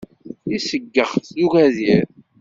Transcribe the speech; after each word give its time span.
Iseggex 0.55 1.11
d 1.35 1.37
ugadir. 1.45 2.07